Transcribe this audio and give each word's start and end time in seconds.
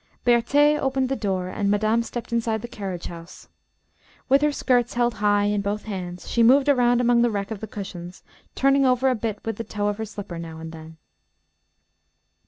Berthé 0.25 0.79
opened 0.79 1.09
the 1.09 1.15
door, 1.15 1.47
and 1.47 1.69
madame 1.69 2.01
stepped 2.01 2.33
inside 2.33 2.63
the 2.63 2.67
carriage 2.67 3.05
house. 3.05 3.49
With 4.29 4.41
her 4.41 4.51
skirts 4.51 4.95
held 4.95 5.13
high 5.13 5.43
in 5.43 5.61
both 5.61 5.83
hands, 5.83 6.27
she 6.27 6.41
moved 6.41 6.67
around 6.67 6.99
among 6.99 7.21
the 7.21 7.29
wreck 7.29 7.51
of 7.51 7.59
the 7.59 7.67
cushions, 7.67 8.23
turning 8.55 8.83
over 8.83 9.11
a 9.11 9.15
bit 9.15 9.37
with 9.45 9.57
the 9.57 9.63
toe 9.63 9.89
of 9.89 9.97
her 9.97 10.05
slipper 10.05 10.39
now 10.39 10.57
and 10.57 10.71
then. 10.71 10.97